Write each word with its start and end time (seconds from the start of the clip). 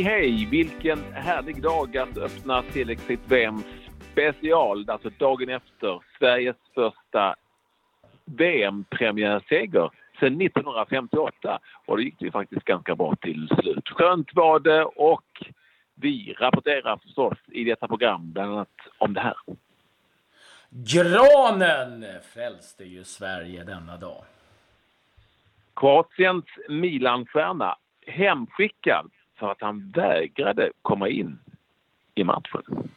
Hej 0.00 0.20
hej! 0.20 0.46
Vilken 0.50 1.12
härlig 1.12 1.62
dag 1.62 1.96
att 1.96 2.18
öppna 2.18 2.62
tilläggsfritt 2.62 3.20
VM 3.28 3.62
special, 4.12 4.90
alltså 4.90 5.10
dagen 5.18 5.48
efter 5.48 6.02
Sveriges 6.18 6.56
första 6.74 7.34
VM-premiärseger 8.24 9.90
sedan 10.20 10.40
1958. 10.40 11.58
Och 11.86 11.96
det 11.96 12.02
gick 12.02 12.18
det 12.18 12.24
ju 12.24 12.30
faktiskt 12.30 12.64
ganska 12.64 12.96
bra 12.96 13.16
till 13.20 13.48
slut. 13.60 13.88
Skönt 13.88 14.34
var 14.34 14.60
det 14.60 14.84
och 14.84 15.44
vi 15.94 16.34
rapporterar 16.38 16.96
förstås 16.96 17.38
i 17.46 17.64
detta 17.64 17.88
program 17.88 18.32
bland 18.32 18.52
annat 18.52 18.78
om 18.98 19.14
det 19.14 19.20
här. 19.20 19.36
Granen 20.70 22.04
frälste 22.34 22.84
ju 22.84 23.04
Sverige 23.04 23.64
denna 23.64 23.96
dag. 23.96 24.24
Kroatiens 25.74 26.44
Milanstjärna 26.68 27.76
hemskickad 28.06 29.10
för 29.40 29.50
att 29.52 29.60
han 29.60 29.92
vägrade 29.94 30.72
komma 30.82 31.08
in 31.08 31.38
i 32.14 32.24
matchen. 32.24 32.90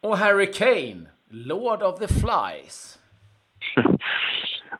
Och 0.00 0.16
Harry 0.18 0.52
Kane, 0.52 1.06
Lord 1.28 1.82
of 1.82 1.98
the 1.98 2.08
Flies. 2.08 2.98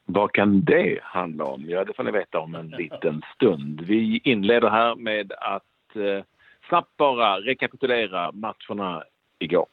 Vad 0.04 0.32
kan 0.32 0.64
det 0.64 0.98
handla 1.02 1.44
om? 1.44 1.64
Ja, 1.68 1.84
det 1.84 1.92
får 1.96 2.04
ni 2.04 2.10
veta 2.10 2.38
om 2.38 2.54
en 2.54 2.68
liten 2.78 3.22
stund. 3.34 3.80
Vi 3.80 4.20
inleder 4.24 4.70
här 4.70 4.94
med 4.94 5.32
att 5.32 5.96
eh, 5.96 6.24
snabbt 6.68 6.96
bara 6.96 7.40
rekapitulera 7.40 8.32
matcherna 8.32 9.04
igår. 9.38 9.66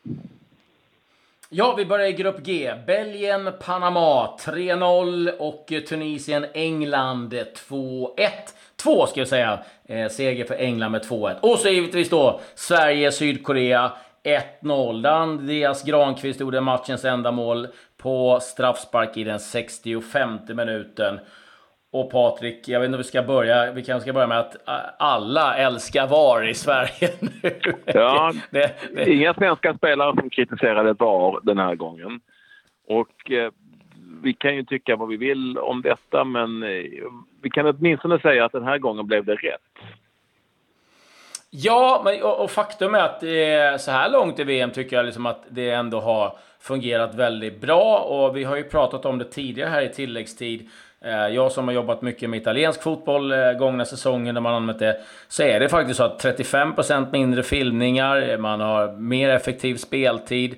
Ja, 1.50 1.74
vi 1.78 1.86
börjar 1.86 2.08
i 2.08 2.14
grupp 2.14 2.44
G. 2.44 2.74
Belgien, 2.88 3.54
Panama 3.60 4.38
3-0 4.40 5.38
och 5.38 5.74
Tunisien, 5.90 6.46
England 6.54 7.34
2-1. 7.70 8.08
2 8.76 9.08
ska 9.08 9.22
jag 9.22 9.28
säga. 9.28 9.60
Eh, 9.86 10.10
seger 10.10 10.46
för 10.46 10.56
England 10.56 10.92
med 10.92 11.02
2-1. 11.06 11.36
Och 11.42 11.60
så 11.60 11.70
givetvis 11.70 12.10
då 12.10 12.40
Sverige, 12.56 13.12
Sydkorea 13.12 13.92
1-0. 14.24 15.02
Där 15.02 15.12
Andreas 15.12 15.84
Granqvist 15.84 16.40
gjorde 16.40 16.62
matchens 16.62 17.06
enda 17.06 17.32
mål 17.32 17.68
på 17.98 18.40
straffspark 18.42 19.18
i 19.18 19.24
den 19.24 19.40
65 19.40 20.40
minuten. 20.48 21.20
Och 21.92 22.12
Patrik, 22.12 22.68
jag 22.68 22.80
vet 22.80 22.86
inte 22.86 22.96
om 22.96 23.02
vi 23.02 23.04
ska 23.04 23.24
börja. 23.24 23.72
Vi 23.72 23.84
kanske 23.84 24.02
ska 24.02 24.14
börja 24.14 24.28
med 24.28 24.40
att 24.40 24.56
alla 25.00 25.58
älskar 25.58 26.08
VAR 26.08 26.48
i 26.48 26.54
Sverige 26.54 27.10
nu. 27.20 27.52
Ja, 27.86 28.34
det, 28.50 28.76
det. 28.96 29.14
inga 29.14 29.34
svenska 29.34 29.74
spelare 29.78 30.16
som 30.20 30.30
kritiserade 30.30 30.94
VAR 30.94 31.40
den 31.44 31.58
här 31.58 31.76
gången. 31.76 32.20
Och 32.88 33.32
eh, 33.32 33.52
vi 34.24 34.34
kan 34.34 34.56
ju 34.56 34.64
tycka 34.64 34.96
vad 34.96 35.08
vi 35.08 35.18
vill 35.18 35.58
om 35.58 35.82
detta, 35.82 36.24
men 36.24 36.64
eh, 36.64 36.70
vi 37.42 37.50
kan 37.50 37.66
åtminstone 37.66 38.20
säga 38.20 38.46
att 38.46 38.52
den 38.52 38.64
här 38.64 38.78
gången 38.78 39.08
blev 39.08 39.26
det 39.26 39.36
rätt. 39.36 39.62
Ja, 41.50 42.02
men, 42.06 42.24
och, 42.24 42.44
och 42.44 42.52
faktum 42.52 42.96
är 42.96 43.00
att 43.00 43.20
det, 43.20 43.82
så 43.82 43.92
här 43.92 44.10
långt 44.10 44.40
i 44.40 44.44
VM 44.44 44.72
tycker 44.72 44.96
jag 44.96 45.06
liksom 45.06 45.26
att 45.26 45.46
det 45.50 45.70
ändå 45.70 46.00
har 46.00 46.38
fungerat 46.60 47.16
väldigt 47.16 47.62
bra. 47.62 48.00
Och 48.00 48.38
vi 48.38 48.44
har 48.44 48.56
ju 48.56 48.64
pratat 48.64 49.06
om 49.06 49.18
det 49.18 49.26
tidigare 49.26 49.70
här 49.70 49.82
i 49.82 49.90
tilläggstid. 49.90 50.70
Eh, 51.06 51.28
jag 51.28 51.52
som 51.52 51.68
har 51.68 51.76
jobbat 51.76 52.02
mycket 52.02 52.30
med 52.30 52.42
italiensk 52.42 52.82
fotboll 52.82 53.32
eh, 53.32 53.52
gångna 53.54 53.86
säsongen, 53.86 54.34
när 54.34 54.42
man 54.42 54.54
använt 54.54 54.80
det, 54.80 54.98
så 55.28 55.44
är 55.44 55.60
det 55.60 55.70
faktiskt 55.70 55.98
så 55.98 56.04
att 56.04 56.24
35% 56.24 57.12
mindre 57.12 57.44
filmningar, 57.44 58.30
eh, 58.30 58.38
man 58.38 58.62
har 58.62 58.92
mer 58.92 59.30
effektiv 59.30 59.76
speltid 59.76 60.56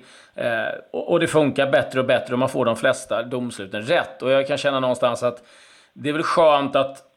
och 0.92 1.20
det 1.20 1.26
funkar 1.26 1.70
bättre 1.70 2.00
och 2.00 2.06
bättre 2.06 2.32
och 2.32 2.38
man 2.38 2.48
får 2.48 2.64
de 2.64 2.76
flesta 2.76 3.22
domsluten 3.22 3.82
rätt. 3.82 4.22
Och 4.22 4.30
jag 4.30 4.46
kan 4.46 4.58
känna 4.58 4.80
någonstans 4.80 5.22
att 5.22 5.42
det 5.92 6.08
är 6.08 6.12
väl 6.12 6.22
skönt 6.22 6.76
att 6.76 7.10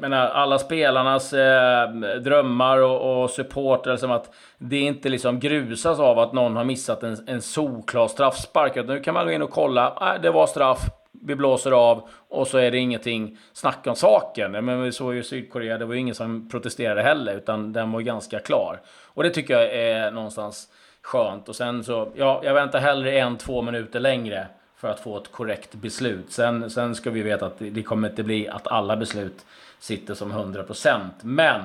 menar, 0.00 0.28
alla 0.28 0.58
spelarnas 0.58 1.32
eh, 1.32 1.90
drömmar 2.20 2.82
och, 2.82 3.22
och 3.22 3.30
supporter, 3.30 3.90
liksom 3.90 4.10
att 4.10 4.30
det 4.58 4.78
inte 4.78 5.08
liksom 5.08 5.40
grusas 5.40 5.98
av 5.98 6.18
att 6.18 6.32
någon 6.32 6.56
har 6.56 6.64
missat 6.64 7.02
en, 7.02 7.16
en 7.26 7.42
solklar 7.42 8.08
straffspark. 8.08 8.86
Nu 8.86 9.00
kan 9.00 9.14
man 9.14 9.26
gå 9.26 9.32
in 9.32 9.42
och 9.42 9.50
kolla, 9.50 10.14
äh, 10.14 10.22
det 10.22 10.30
var 10.30 10.46
straff, 10.46 10.80
vi 11.22 11.34
blåser 11.34 11.72
av 11.72 12.08
och 12.28 12.48
så 12.48 12.58
är 12.58 12.70
det 12.70 12.78
ingenting 12.78 13.38
snack 13.52 13.86
om 13.86 13.96
saken. 13.96 14.52
Men 14.52 14.82
vi 14.82 14.92
såg 14.92 15.14
ju 15.14 15.22
Sydkorea, 15.22 15.78
det 15.78 15.84
var 15.84 15.94
ju 15.94 16.00
ingen 16.00 16.14
som 16.14 16.48
protesterade 16.48 17.02
heller, 17.02 17.36
utan 17.36 17.72
den 17.72 17.92
var 17.92 18.00
ganska 18.00 18.38
klar. 18.38 18.80
Och 19.04 19.22
det 19.22 19.30
tycker 19.30 19.54
jag 19.54 19.74
är 19.74 20.10
någonstans 20.10 20.68
skönt. 21.02 21.48
Och 21.48 21.56
sen 21.56 21.84
så, 21.84 22.08
ja, 22.14 22.40
jag 22.44 22.54
väntar 22.54 22.78
hellre 22.78 23.18
en, 23.18 23.36
två 23.36 23.62
minuter 23.62 24.00
längre 24.00 24.46
för 24.76 24.88
att 24.88 25.00
få 25.00 25.16
ett 25.18 25.32
korrekt 25.32 25.74
beslut. 25.74 26.32
Sen, 26.32 26.70
sen 26.70 26.94
ska 26.94 27.10
vi 27.10 27.22
veta 27.22 27.46
att 27.46 27.58
det 27.58 27.82
kommer 27.82 28.08
inte 28.08 28.22
bli 28.22 28.48
att 28.48 28.66
alla 28.66 28.96
beslut 28.96 29.46
sitter 29.78 30.14
som 30.14 30.32
100%. 30.32 31.00
Men 31.20 31.60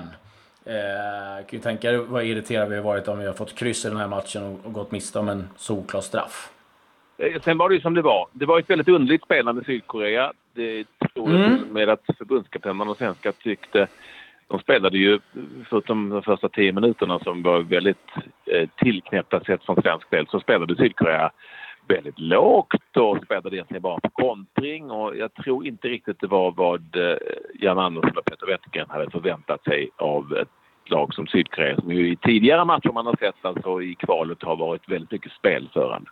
eh, 0.66 1.46
kan 1.46 1.50
ju 1.50 1.59
tänka 1.59 1.92
dig 1.92 1.97
vad 1.97 2.24
irriterade 2.24 2.69
vi 2.69 2.75
har 2.75 2.84
varit 2.84 3.08
om 3.08 3.19
vi 3.19 3.25
har 3.25 3.34
fått 3.34 3.56
kryss 3.56 3.86
i 3.86 3.90
den 3.90 3.97
här 3.97 4.08
matchen 4.08 4.44
och, 4.44 4.66
och 4.66 4.74
gått 4.74 4.92
miste 4.92 5.19
om 5.19 5.30
en 5.30 5.50
solklar 5.58 6.02
straff. 6.02 6.53
Eh, 7.18 7.41
sen 7.41 7.57
var 7.57 7.69
det 7.69 7.75
ju 7.75 7.81
som 7.81 7.94
det 7.94 8.01
var. 8.01 8.28
Det 8.31 8.46
var 8.46 8.59
ett 8.59 8.69
väldigt 8.69 8.88
underligt 8.88 9.24
spelande 9.24 9.63
Sydkorea. 9.63 10.34
Det 10.53 10.85
tror 11.13 11.31
jag 11.31 11.46
mm. 11.46 11.59
med 11.72 11.90
att 11.90 12.06
förbundskaptenerna 12.18 12.91
och 12.91 12.97
svenska 12.97 13.31
tyckte 13.31 13.88
de 14.47 14.59
spelade 14.59 14.97
ju, 14.97 15.19
förutom 15.69 16.09
de 16.09 16.22
första 16.22 16.50
tio 16.50 16.72
minuterna 16.72 17.19
som 17.19 17.44
var 17.44 17.59
väldigt 17.59 18.12
eh, 18.46 18.69
tillknäppta 18.75 19.40
sett 19.40 19.63
från 19.63 19.81
svensk 19.81 20.09
del, 20.09 20.28
så 20.28 20.40
spelade 20.40 20.75
Sydkorea 20.75 21.31
väldigt 21.88 22.19
lågt 22.19 22.97
och 22.97 23.24
spelade 23.25 23.56
egentligen 23.56 23.81
bara 23.81 24.00
på 24.00 24.09
kontring 24.09 24.91
och 24.91 25.18
jag 25.18 25.34
tror 25.34 25.68
inte 25.68 25.88
riktigt 25.88 26.19
det 26.19 26.28
var 26.28 26.51
vad 26.51 26.95
eh, 26.95 27.18
Jan 27.53 27.80
Andersson 27.80 28.18
och 28.18 28.25
Peter 28.25 28.47
Wettergren 28.47 28.90
hade 28.90 29.12
förväntat 29.12 29.63
sig 29.63 29.90
av 29.97 30.38
ett 30.41 30.50
lag 30.85 31.13
som 31.13 31.28
Sydkorea 31.28 31.75
som 31.75 31.91
ju 31.91 32.12
i 32.12 32.16
tidigare 32.16 32.66
matcher 32.66 32.91
man 32.94 33.06
har 33.06 33.16
sett 33.16 33.45
alltså 33.45 33.81
i 33.81 33.95
kvalet 33.95 34.44
har 34.44 34.56
varit 34.56 34.90
väldigt 34.90 35.12
mycket 35.12 35.31
spelförande. 35.31 36.09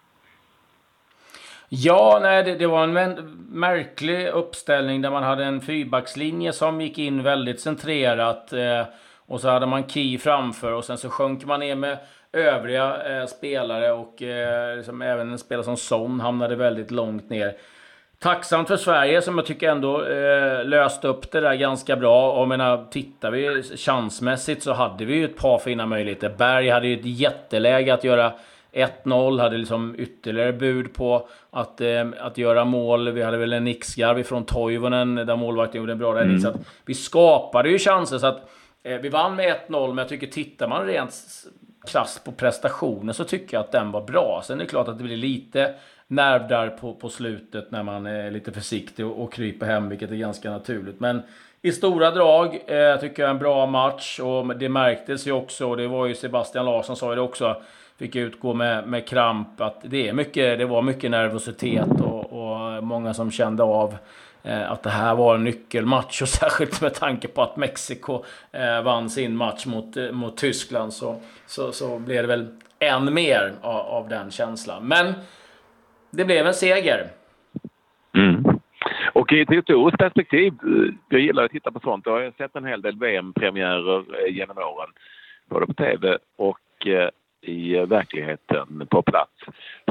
Ja, 1.74 2.20
nej, 2.22 2.44
det, 2.44 2.56
det, 2.56 2.68
var 2.68 2.84
en 2.84 3.14
märklig 3.50 4.28
uppställning 4.28 5.02
där 5.02 5.12
man 5.12 5.24
hade 5.24 5.46
en 5.46 5.62
fyrbackslinje 5.62 6.54
som 6.54 6.82
gick 6.82 6.98
in 6.98 7.24
väldigt 7.24 7.60
centrerat. 7.62 8.54
Eh, 8.54 8.84
och 9.28 9.42
så 9.42 9.50
hade 9.50 9.66
man 9.66 9.90
Key 9.90 10.18
framför 10.18 10.72
och 10.72 10.86
sen 10.86 10.98
så 10.98 11.10
sjönk 11.10 11.46
man 11.46 11.60
ner 11.60 11.76
med 11.76 11.98
övriga 12.34 13.20
eh, 13.20 13.26
spelare 13.26 13.92
och 13.92 14.22
eh, 14.22 14.78
liksom 14.78 15.02
även 15.02 15.32
en 15.32 15.38
spelare 15.38 15.64
som 15.64 15.78
Son 15.78 16.20
hamnade 16.20 16.56
väldigt 16.56 16.92
långt 16.92 17.30
ner. 17.30 17.54
Tacksamt 18.20 18.68
för 18.68 18.78
Sverige 18.78 19.22
som 19.22 19.38
jag 19.38 19.48
tycker 19.48 19.70
ändå 19.70 20.06
eh, 20.06 20.66
löste 20.66 21.08
upp 21.08 21.32
det 21.32 21.42
där 21.42 21.56
ganska 21.56 21.96
bra. 21.96 22.32
Och 22.32 22.48
menar, 22.48 22.86
tittar 22.92 23.32
vi 23.32 23.64
chansmässigt 23.64 24.64
så 24.64 24.74
hade 24.74 25.06
vi 25.06 25.16
ju 25.16 25.26
ett 25.26 25.38
par 25.38 25.60
fina 25.60 25.86
möjligheter. 25.86 26.30
Berg 26.38 26.70
hade 26.70 26.88
ju 26.88 27.00
ett 27.00 27.06
jätteläge 27.06 27.94
att 27.94 28.04
göra 28.04 28.34
1-0, 28.72 29.40
hade 29.40 29.58
liksom 29.58 29.96
ytterligare 29.98 30.54
bud 30.54 30.94
på 30.94 31.28
att, 31.50 31.82
eh, 31.82 32.06
att 32.20 32.38
göra 32.38 32.66
mål. 32.66 33.12
Vi 33.12 33.24
hade 33.24 33.38
väl 33.38 33.54
en 33.54 33.64
nickskarv 33.64 34.24
från 34.24 34.46
Toivonen 34.46 35.16
där 35.16 35.36
målvakten 35.36 35.82
gjorde 35.82 35.92
en 35.92 35.98
bra 35.98 36.16
räddning. 36.16 36.38
Mm. 36.38 36.42
Så 36.42 36.50
att 36.50 36.56
vi 36.86 36.94
skapade 36.94 37.70
ju 37.70 37.80
chanser. 37.80 38.18
Så 38.18 38.28
att, 38.28 38.50
eh, 38.84 38.98
vi 38.98 39.10
vann 39.10 39.36
med 39.36 39.48
1-0, 39.48 39.88
men 39.88 39.98
jag 39.98 40.10
tycker 40.10 40.28
tittar 40.28 40.68
man 40.68 40.86
rent 40.86 41.14
klass 41.88 42.22
på 42.26 42.32
prestationen 42.32 43.14
så 43.14 43.24
tycker 43.24 43.58
jag 43.58 43.62
att 43.62 43.72
den 43.72 43.92
var 43.92 44.02
bra. 44.02 44.42
Sen 44.44 44.60
är 44.60 44.64
det 44.64 44.70
klart 44.70 44.88
att 44.88 44.98
det 44.98 45.04
blir 45.04 45.18
lite 45.18 45.74
nerv 46.08 46.48
där 46.48 46.70
på, 46.70 46.94
på 46.94 47.10
slutet 47.10 47.72
när 47.72 47.84
man 47.84 48.06
är 48.06 48.32
lite 48.32 48.52
försiktig 48.52 49.06
och, 49.06 49.24
och 49.24 49.34
kryper 49.34 49.66
hem, 49.66 49.90
vilket 49.90 50.12
är 50.12 50.16
ganska 50.16 50.52
naturligt. 50.52 51.00
Men 51.00 51.22
i 51.62 51.72
stora 51.72 52.12
drag 52.12 52.56
eh, 52.68 53.00
tycker 53.00 53.24
jag 53.24 53.30
en 53.30 53.40
bra 53.40 53.66
match 53.66 54.20
och 54.20 54.58
det 54.58 54.70
märktes 54.70 55.28
ju 55.28 55.32
också, 55.32 55.70
och 55.70 55.78
det 55.78 55.88
var 55.88 56.06
ju 56.06 56.16
Sebastian 56.16 56.66
Larsson 56.66 56.96
sa 56.96 57.10
ju 57.10 57.16
det 57.16 57.22
också, 57.22 57.62
fick 58.02 58.16
utgå 58.16 58.54
med, 58.54 58.88
med 58.88 59.08
kramp, 59.08 59.62
att 59.62 59.82
det, 59.84 60.10
är 60.10 60.14
mycket, 60.14 60.60
det 60.60 60.66
var 60.66 60.82
mycket 60.82 61.12
nervositet 61.12 62.02
och, 62.02 62.34
och 62.34 62.84
många 62.84 63.14
som 63.14 63.32
kände 63.32 63.64
av 63.64 63.98
Eh, 64.44 64.72
att 64.72 64.84
det 64.84 64.90
här 64.90 65.16
var 65.16 65.36
en 65.36 65.44
nyckelmatch 65.44 66.22
och 66.22 66.30
särskilt 66.40 66.82
med 66.82 66.94
tanke 66.94 67.28
på 67.28 67.42
att 67.42 67.58
Mexiko 67.58 68.24
eh, 68.52 68.84
vann 68.84 69.10
sin 69.10 69.36
match 69.36 69.66
mot, 69.66 69.98
eh, 69.98 70.12
mot 70.12 70.38
Tyskland 70.38 70.94
så, 70.94 71.22
så, 71.46 71.72
så 71.72 72.00
blev 72.00 72.22
det 72.22 72.28
väl 72.28 72.48
än 72.80 73.14
mer 73.14 73.54
av, 73.62 73.80
av 73.80 74.10
den 74.10 74.32
känslan. 74.32 74.88
Men 74.88 75.14
det 76.12 76.26
blev 76.26 76.48
en 76.48 76.54
seger. 76.54 77.08
Mm. 78.18 78.44
Och 79.14 79.34
i 79.34 79.42
ett 79.42 79.50
historiskt 79.50 79.98
perspektiv, 79.98 80.54
eh, 80.54 80.94
jag 81.10 81.22
gillar 81.22 81.44
att 81.44 81.52
titta 81.52 81.72
på 81.72 81.80
sånt. 81.80 82.06
Jag 82.06 82.14
har 82.14 82.32
sett 82.38 82.56
en 82.56 82.66
hel 82.66 82.82
del 82.82 83.00
VM-premiärer 83.00 84.26
eh, 84.26 84.36
genom 84.36 84.58
åren, 84.58 84.90
både 85.50 85.66
på 85.66 85.74
tv 85.74 86.18
och 86.38 86.60
i 87.42 87.76
eh, 87.76 87.86
verkligheten 87.86 88.88
på 88.90 89.02
plats 89.02 89.32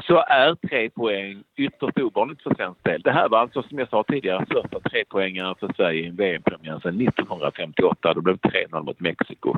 så 0.07 0.25
är 0.29 0.55
tre 0.55 0.91
poäng 0.91 1.43
ytterst 1.57 1.99
ovanligt 1.99 2.43
för 2.43 2.55
svensk 2.55 2.85
del. 2.85 3.03
Det 3.03 3.13
här 3.13 3.29
var 3.29 3.39
alltså 3.39 3.63
som 3.63 3.79
jag 3.79 3.89
sa 3.89 4.03
tidigare 4.03 4.47
första 4.51 4.81
trepoängaren 4.81 5.55
för 5.61 5.73
Sverige 5.77 6.03
i 6.03 6.07
en 6.07 6.17
VM-premiär 6.17 6.81
sedan 6.83 7.01
1958. 7.01 8.15
Då 8.15 8.21
blev 8.21 8.39
det 8.43 8.49
3-0 8.49 8.83
mot 8.83 9.01
Mexiko. 9.01 9.55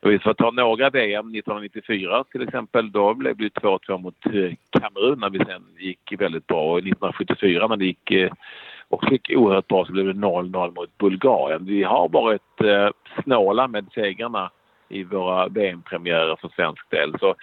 Och 0.00 0.22
för 0.22 0.30
att 0.30 0.36
ta 0.36 0.50
några 0.50 0.90
VM 0.90 1.28
1994 1.28 2.24
till 2.32 2.42
exempel, 2.42 2.92
då 2.92 3.14
blev 3.14 3.36
det 3.36 3.54
2-2 3.54 3.98
mot 3.98 4.26
eh, 4.26 4.52
Kamerun 4.70 5.20
när 5.20 5.30
vi 5.30 5.38
sen 5.38 5.64
gick 5.78 6.12
väldigt 6.18 6.46
bra. 6.46 6.72
Och 6.72 6.78
1974 6.78 7.66
när 7.68 7.76
det 7.76 7.84
gick 7.84 8.10
eh, 8.10 8.32
och 8.88 9.12
gick 9.12 9.30
oerhört 9.36 9.68
bra 9.68 9.84
så 9.84 9.92
blev 9.92 10.06
det 10.06 10.12
0-0 10.12 10.74
mot 10.74 10.98
Bulgarien. 10.98 11.64
Vi 11.64 11.82
har 11.82 12.08
varit 12.08 12.42
snåla 13.24 13.68
med 13.68 13.86
segrarna 13.94 14.50
i 14.92 15.04
våra 15.04 15.48
VM-premiärer 15.48 16.36
för 16.36 16.48
svensk 16.56 16.90
del. 16.90 17.18
Så 17.18 17.34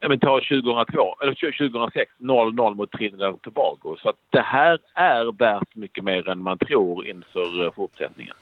ja, 0.00 0.08
men 0.08 0.20
ta 0.20 0.40
2002, 0.40 1.16
eller 1.22 1.58
2006, 1.58 2.12
0-0 2.18 2.74
mot 2.74 2.92
Trinidad 2.92 3.34
och 3.34 3.42
Tobago. 3.42 3.96
Så 4.02 4.08
att 4.08 4.16
det 4.30 4.40
här 4.40 4.78
är 4.94 5.38
värt 5.38 5.74
mycket 5.74 6.04
mer 6.04 6.28
än 6.28 6.42
man 6.42 6.58
tror 6.58 7.06
inför 7.06 7.64
eh, 7.64 7.72
fortsättningen. 7.72 8.34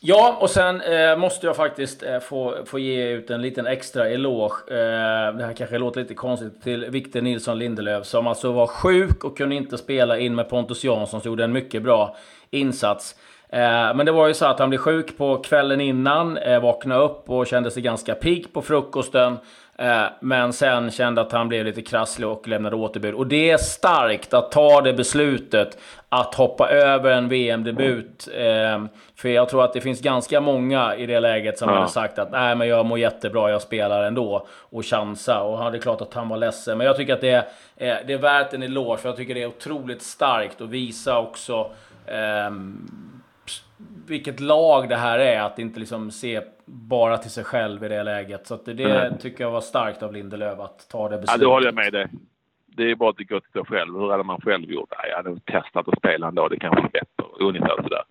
Ja, 0.00 0.36
och 0.40 0.50
sen 0.50 0.80
eh, 0.80 1.18
måste 1.18 1.46
jag 1.46 1.56
faktiskt 1.56 2.02
eh, 2.02 2.18
få, 2.18 2.56
få 2.66 2.78
ge 2.78 3.08
ut 3.08 3.30
en 3.30 3.42
liten 3.42 3.66
extra 3.66 4.08
eloge. 4.08 4.54
Eh, 4.70 5.36
det 5.36 5.44
här 5.44 5.52
kanske 5.56 5.78
låter 5.78 6.00
lite 6.00 6.14
konstigt 6.14 6.62
till 6.62 6.86
Victor 6.90 7.20
Nilsson 7.20 7.58
Lindelöf 7.58 8.06
som 8.06 8.26
alltså 8.26 8.52
var 8.52 8.66
sjuk 8.66 9.24
och 9.24 9.36
kunde 9.36 9.54
inte 9.54 9.78
spela 9.78 10.18
in 10.18 10.34
med 10.34 10.48
Pontus 10.48 10.84
Jansson 10.84 11.20
som 11.20 11.30
gjorde 11.30 11.44
en 11.44 11.52
mycket 11.52 11.82
bra 11.82 12.16
insats. 12.50 13.16
Eh, 13.48 13.94
men 13.94 14.06
det 14.06 14.12
var 14.12 14.28
ju 14.28 14.34
så 14.34 14.46
att 14.46 14.58
han 14.58 14.68
blev 14.68 14.78
sjuk 14.78 15.18
på 15.18 15.36
kvällen 15.36 15.80
innan, 15.80 16.36
eh, 16.36 16.60
vaknade 16.60 17.00
upp 17.00 17.30
och 17.30 17.46
kände 17.46 17.70
sig 17.70 17.82
ganska 17.82 18.14
pigg 18.14 18.52
på 18.52 18.62
frukosten. 18.62 19.38
Eh, 19.78 20.04
men 20.20 20.52
sen 20.52 20.90
kände 20.90 21.20
att 21.20 21.32
han 21.32 21.48
blev 21.48 21.64
lite 21.64 21.82
krasslig 21.82 22.28
och 22.28 22.48
lämnade 22.48 22.76
återbud. 22.76 23.14
Och 23.14 23.26
det 23.26 23.50
är 23.50 23.56
starkt 23.56 24.34
att 24.34 24.52
ta 24.52 24.80
det 24.80 24.92
beslutet 24.92 25.78
att 26.08 26.34
hoppa 26.34 26.68
över 26.68 27.10
en 27.10 27.28
VM-debut. 27.28 28.28
För 29.16 29.28
jag 29.28 29.48
tror 29.48 29.64
att 29.64 29.72
det 29.72 29.80
finns 29.80 30.00
ganska 30.00 30.40
många 30.40 30.96
i 30.96 31.06
det 31.06 31.20
läget 31.20 31.58
som 31.58 31.68
ja. 31.68 31.74
hade 31.74 31.88
sagt 31.88 32.18
att 32.18 32.30
nej, 32.30 32.56
men 32.56 32.68
jag 32.68 32.86
mår 32.86 32.98
jättebra, 32.98 33.50
jag 33.50 33.62
spelar 33.62 34.02
ändå. 34.02 34.46
Och 34.70 34.84
chansa. 34.84 35.42
Och 35.42 35.72
det 35.72 35.78
är 35.78 35.82
klart 35.82 36.00
att 36.00 36.14
han 36.14 36.28
var 36.28 36.36
ledsen. 36.36 36.78
Men 36.78 36.86
jag 36.86 36.96
tycker 36.96 37.14
att 37.14 37.20
det 37.20 37.46
är, 37.76 38.04
det 38.06 38.12
är 38.12 38.18
värt 38.18 38.52
en 38.52 38.62
eloge. 38.62 38.96
För 38.96 39.08
jag 39.08 39.16
tycker 39.16 39.34
det 39.34 39.42
är 39.42 39.46
otroligt 39.46 40.02
starkt 40.02 40.60
att 40.60 40.68
visa 40.68 41.18
också 41.18 41.70
um, 42.48 43.15
vilket 44.06 44.40
lag 44.40 44.88
det 44.88 44.96
här 44.96 45.18
är. 45.18 45.40
Att 45.40 45.58
inte 45.58 45.80
liksom 45.80 46.10
se 46.10 46.40
bara 46.64 47.18
till 47.18 47.30
sig 47.30 47.44
själv 47.44 47.84
i 47.84 47.88
det 47.88 48.02
läget. 48.02 48.46
Så 48.46 48.56
det, 48.64 48.74
det 48.74 49.16
tycker 49.20 49.44
jag 49.44 49.50
var 49.50 49.60
starkt 49.60 50.02
av 50.02 50.12
Lindelöf 50.12 50.60
att 50.60 50.88
ta 50.90 51.08
det 51.08 51.18
beslutet. 51.18 51.32
Ja, 51.32 51.38
det 51.38 51.54
håller 51.54 51.66
jag 51.66 51.74
med 51.74 51.92
dig. 51.92 52.08
Det 52.66 52.90
är 52.90 52.94
bara 52.94 53.10
att 53.10 53.16
gå 53.16 53.40
till 53.40 53.52
sig 53.52 53.64
själv. 53.64 53.94
Hur 53.94 54.10
hade 54.10 54.24
man 54.24 54.40
själv 54.40 54.70
gjort? 54.70 54.88
Ja, 54.90 55.08
jag 55.08 55.16
hade 55.16 55.40
testat 55.40 55.88
att 55.88 55.98
spela 55.98 56.28
ändå. 56.28 56.48
Det 56.48 56.58
kanske 56.58 56.82
bättre. 56.82 57.24
Ungefär 57.40 57.82
sådär. 57.82 58.02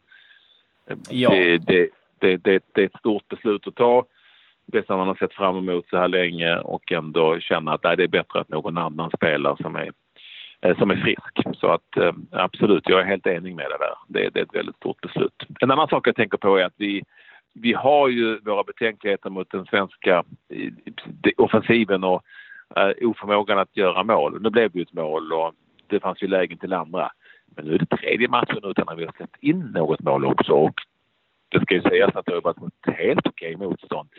Ja. 1.10 1.30
Det, 1.30 1.58
det, 1.58 1.90
det, 2.20 2.38
det, 2.38 2.64
det 2.74 2.82
är 2.82 2.86
ett 2.86 3.00
stort 3.00 3.28
beslut 3.28 3.68
att 3.68 3.76
ta. 3.76 4.06
Det 4.66 4.86
som 4.86 4.98
man 4.98 5.08
har 5.08 5.16
sett 5.16 5.34
fram 5.34 5.58
emot 5.58 5.86
så 5.90 5.98
här 5.98 6.08
länge 6.08 6.58
och 6.58 6.92
ändå 6.92 7.40
känna 7.40 7.74
att 7.74 7.84
nej, 7.84 7.98
det 7.98 8.04
är 8.04 8.08
bättre 8.08 8.40
att 8.40 8.50
någon 8.50 8.78
annan 8.78 9.12
spelar 9.12 9.56
som 9.56 9.76
är 9.76 9.92
Eh, 10.62 10.78
som 10.78 10.92
är 10.92 10.96
frisk. 10.96 11.60
Så 11.60 11.68
att 11.68 11.98
eh, 11.98 12.14
absolut, 12.32 12.90
jag 12.90 13.00
är 13.00 13.06
helt 13.06 13.28
enig 13.28 13.56
med 13.56 13.66
det 13.66 13.78
där. 13.78 13.96
Det, 14.08 14.30
det 14.30 14.40
är 14.40 14.44
ett 14.44 14.56
väldigt 14.56 14.76
stort 14.76 15.02
beslut. 15.02 15.44
En 15.60 15.72
annan 15.72 15.88
sak 15.88 16.08
jag 16.08 16.16
tänker 16.16 16.38
på 16.38 16.58
är 16.58 16.66
att 16.66 16.74
vi, 16.78 17.04
vi 17.54 17.74
har 17.74 18.08
ju 18.08 18.40
våra 18.40 18.64
betänkligheter 18.64 19.30
mot 19.30 19.52
den 19.52 19.66
svenska 19.66 20.24
offensiven 21.38 22.04
och 22.04 22.24
eh, 22.76 23.08
oförmågan 23.10 23.60
att 23.60 23.78
göra 23.78 24.04
mål. 24.04 24.42
Nu 24.42 24.50
blev 24.50 24.72
det 24.72 24.80
ju 24.80 24.84
ett 24.84 24.94
mål 24.94 25.34
och 25.34 25.54
det 25.88 26.00
fanns 26.00 26.24
ju 26.24 26.28
lägen 26.28 26.58
till 26.58 26.74
andra. 26.74 27.12
Men 27.56 27.66
nu 27.66 27.74
är 27.76 27.80
det 27.80 27.98
tredje 27.98 28.28
matchen 28.28 28.60
utan 28.64 28.90
att 28.90 28.98
vi 28.98 29.06
har 29.06 29.14
släppt 29.18 29.44
in 29.44 29.60
något 29.60 30.00
mål 30.00 30.26
också 30.26 30.54
och 30.54 30.76
det 31.50 31.62
ska 31.62 31.76
ju 31.76 31.82
sägas 31.82 32.16
att 32.16 32.26
det 32.26 32.34
har 32.34 32.42
varit 32.42 32.58
ett 32.58 32.96
helt 32.96 33.28
okej 33.28 33.56
motstånd. 33.56 34.10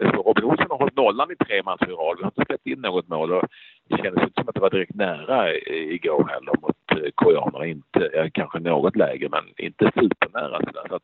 Robin 0.00 0.44
Olsson 0.44 0.66
har 0.70 0.78
hållit 0.78 0.96
nollan 0.96 1.30
i 1.30 1.36
tre 1.36 1.62
matcher 1.62 1.90
i 1.90 1.92
rad. 1.92 2.16
Vi 2.16 2.22
har 2.22 2.32
inte 2.36 2.44
släppt 2.46 2.66
in 2.66 2.80
något 2.80 3.08
mål. 3.08 3.42
Det 3.88 3.96
kändes 3.96 4.22
inte 4.22 4.40
som 4.40 4.48
att 4.48 4.54
det 4.54 4.60
var 4.60 4.70
direkt 4.70 4.94
nära 4.94 5.54
igår 5.68 6.28
heller 6.28 6.52
mot 6.60 7.04
eh, 7.04 7.10
koreanerna. 7.14 7.66
Inte, 7.66 8.30
kanske 8.34 8.58
något 8.58 8.96
lägre, 8.96 9.28
men 9.28 9.44
inte 9.56 9.84
supernära. 9.84 10.60
Så 10.88 10.94
att 10.94 11.02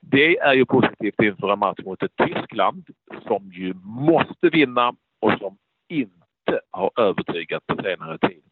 det 0.00 0.38
är 0.38 0.54
ju 0.54 0.64
positivt 0.64 1.22
inför 1.22 1.52
en 1.52 1.58
match 1.58 1.78
mot 1.84 2.02
ett 2.02 2.16
Tyskland 2.16 2.86
som 3.26 3.52
ju 3.52 3.74
måste 3.84 4.48
vinna 4.48 4.94
och 5.20 5.32
som 5.38 5.58
inte 5.88 6.60
har 6.70 6.90
övertygat 6.96 7.66
på 7.66 7.82
senare 7.82 8.18
tid. 8.18 8.42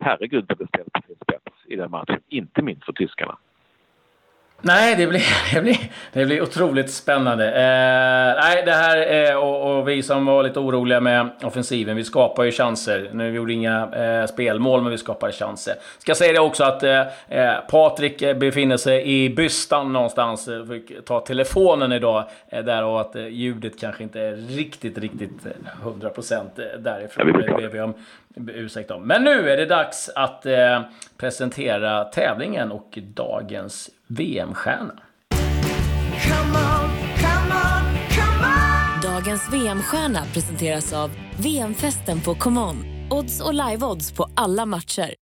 Herregud 0.00 0.44
det 0.48 0.54
det 0.54 0.66
ställs 0.66 0.88
på 0.92 1.02
sin 1.06 1.16
spets 1.16 1.66
i 1.66 1.76
den 1.76 1.90
matchen, 1.90 2.20
inte 2.28 2.62
minst 2.62 2.84
för 2.84 2.92
tyskarna. 2.92 3.38
Nej, 4.62 4.94
det 4.96 5.06
blir, 5.06 5.22
det 5.54 5.60
blir, 5.60 5.78
det 6.12 6.24
blir 6.24 6.42
otroligt 6.42 6.90
spännande. 6.90 7.46
Eh, 7.46 8.42
nej, 8.42 8.62
det 8.64 8.72
här 8.72 9.30
eh, 9.30 9.36
och, 9.36 9.78
och, 9.78 9.88
vi 9.88 10.02
som 10.02 10.26
var 10.26 10.42
lite 10.42 10.60
oroliga 10.60 11.00
med 11.00 11.30
offensiven, 11.42 11.96
vi 11.96 12.04
skapar 12.04 12.44
ju 12.44 12.52
chanser. 12.52 13.10
Nu 13.12 13.34
gjorde 13.34 13.52
inga 13.52 13.88
eh, 13.92 14.26
spelmål, 14.26 14.82
men 14.82 14.90
vi 14.90 14.98
skapar 14.98 15.32
chanser. 15.32 15.74
Ska 15.98 16.14
säga 16.14 16.32
det 16.32 16.40
också 16.40 16.64
att 16.64 16.82
eh, 16.82 17.00
eh 17.28 17.54
Patrik 17.70 18.36
befinner 18.36 18.76
sig 18.76 19.24
i 19.24 19.30
bystan 19.30 19.92
någonstans. 19.92 20.48
Fick 20.70 21.04
ta 21.04 21.20
telefonen 21.20 21.92
idag, 21.92 22.24
eh, 22.48 22.64
därav 22.64 22.96
att 22.96 23.16
eh, 23.16 23.26
ljudet 23.26 23.80
kanske 23.80 24.02
inte 24.02 24.20
är 24.20 24.36
riktigt, 24.36 24.98
riktigt 24.98 25.46
100% 25.84 26.78
därifrån. 26.78 27.26
Det 27.26 27.32
ber 27.32 27.68
vi 27.68 27.80
om 27.80 27.94
ursäkt 28.46 28.90
om. 28.90 29.06
Men 29.06 29.24
nu 29.24 29.50
är 29.50 29.56
det 29.56 29.66
dags 29.66 30.10
att 30.14 30.46
eh, 30.46 30.80
presentera 31.16 32.04
tävlingen 32.04 32.72
och 32.72 32.98
dagens 33.14 33.90
VM-stjärna. 34.08 34.94
Dagens 39.02 39.52
VM-stjärna 39.52 40.20
presenteras 40.34 40.92
av 40.92 41.10
VM-festen 41.44 42.20
på 42.20 42.34
ComeOn. 42.34 42.76
Odds 43.10 43.40
och 43.40 43.54
live-odds 43.54 44.16
på 44.16 44.26
alla 44.36 44.66
matcher. 44.66 45.14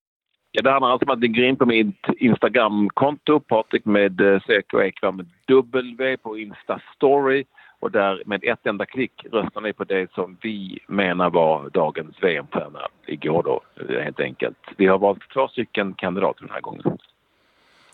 Ja, 0.52 0.62
det 0.62 0.70
handlar 0.70 0.90
alltså 0.90 1.06
om 1.06 1.14
att 1.14 1.20
ni 1.20 1.28
går 1.28 1.44
in 1.44 1.56
på 1.56 1.66
mitt 1.66 2.06
Instagram-konto, 2.16 3.40
Patrik 3.40 3.84
med 3.84 4.20
eh, 4.20 4.40
CK 4.40 4.74
Ekvall 4.74 5.14
med 5.14 5.26
W 5.48 6.16
på 6.16 6.38
Insta-story 6.38 7.44
och 7.80 7.90
där 7.90 8.22
med 8.26 8.44
ett 8.44 8.66
enda 8.66 8.86
klick 8.86 9.26
röstar 9.32 9.60
ni 9.60 9.72
på 9.72 9.84
det 9.84 10.12
som 10.14 10.38
vi 10.42 10.78
menar 10.88 11.30
var 11.30 11.70
dagens 11.70 12.16
VM-stjärna 12.22 12.80
igår 13.06 13.42
då, 13.42 13.60
helt 14.02 14.20
enkelt. 14.20 14.58
Vi 14.76 14.86
har 14.86 14.98
valt 14.98 15.30
två 15.32 15.48
stycken 15.48 15.94
kandidater 15.94 16.40
den 16.40 16.54
här 16.54 16.60
gången. 16.60 16.98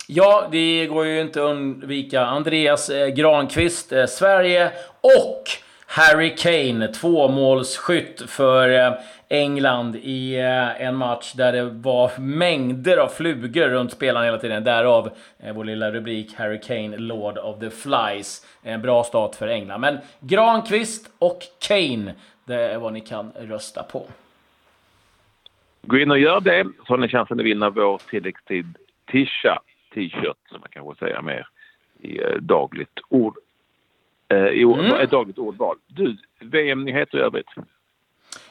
Ja, 0.09 0.49
det 0.51 0.87
går 0.87 1.07
ju 1.07 1.21
inte 1.21 1.45
att 1.45 1.51
undvika 1.51 2.27
Andreas 2.27 2.91
eh, 2.91 3.09
Granqvist, 3.09 3.93
eh, 3.93 4.07
Sverige 4.07 4.71
och 5.01 5.43
Harry 5.87 6.37
Kane, 6.37 6.89
tvåmålsskytt 6.89 8.31
för 8.31 8.69
eh, 8.69 8.93
England 9.29 9.97
i 9.97 10.37
en 10.79 10.97
match 10.97 11.33
där 11.33 11.53
det 11.53 11.65
var 11.65 12.11
mängder 12.19 12.97
av 12.97 13.09
flugor 13.09 13.69
runt 13.69 13.93
spelaren 13.93 14.25
hela 14.27 14.39
tiden. 14.39 14.65
Därav 14.65 15.11
vår 15.55 15.65
lilla 15.65 15.91
rubrik 15.91 16.35
Harry 16.35 16.61
Kane, 16.61 16.97
Lord 16.97 17.39
of 17.39 17.61
the 17.61 17.71
Flies. 17.71 18.47
En 18.63 18.83
bra 18.83 19.05
start 19.05 19.35
för 19.35 19.49
England. 19.49 19.81
Men 19.81 19.99
Granqvist 20.21 21.11
och 21.19 21.39
Kane, 21.69 22.15
det 22.45 22.55
är 22.55 22.79
vad 22.79 22.93
ni 22.93 23.01
kan 23.01 23.33
rösta 23.41 23.83
på. 23.83 24.07
Gå 25.83 25.99
in 25.99 26.11
och 26.11 26.19
gör 26.19 26.41
det 26.41 26.65
så 26.87 26.93
har 26.93 26.99
ni 26.99 27.09
chansen 27.09 27.41
att 27.41 27.47
vinna 27.47 27.71
vår 27.71 28.01
tilläggstid 28.11 28.77
Tisha 29.11 29.63
t-shirt 29.95 30.37
som 30.49 30.61
man 30.61 30.69
kanske 30.71 31.05
säger 31.05 31.23
mer 31.23 31.47
i 32.01 32.23
eh, 32.23 32.37
dagligt 32.41 33.01
ord. 33.09 33.37
Eh, 34.29 34.47
i 34.47 34.63
mm. 34.63 35.09
dagligt 35.11 35.39
ordval. 35.39 35.77
Du, 35.87 36.17
VM-nyheter 36.41 37.19
i 37.19 37.21
övrigt? 37.21 37.51